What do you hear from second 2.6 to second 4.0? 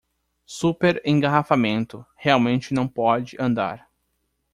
não pode andar